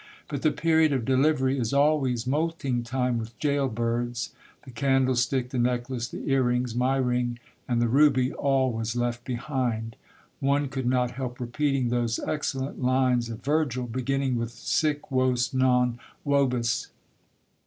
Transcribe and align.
But 0.29 0.41
the 0.41 0.49
period 0.49 0.93
of 0.93 1.05
delivery 1.05 1.59
is 1.59 1.73
always 1.73 2.25
moulting 2.25 2.81
time 2.81 3.19
with 3.19 3.37
gaol 3.39 3.67
birds; 3.67 4.31
the 4.63 4.71
candlestick, 4.71 5.49
the 5.49 5.59
necklace, 5.59 6.07
the 6.07 6.27
ear 6.27 6.41
rings, 6.41 6.73
my 6.73 6.95
ring, 6.97 7.37
and 7.67 7.79
the 7.79 7.87
ruby, 7.87 8.33
all 8.33 8.71
was 8.73 8.95
left 8.95 9.23
behind. 9.23 9.95
One 10.39 10.69
could 10.69 10.87
not 10.87 11.11
help 11.11 11.39
repeating 11.39 11.89
those 11.89 12.17
excellent 12.17 12.81
lines 12.81 13.29
of 13.29 13.43
Virgil, 13.45 13.85
beginning 13.85 14.37
with 14.39 14.53
Sic 14.53 15.01
vos 15.11 15.53
non 15.53 15.99
vobis. 16.25 16.87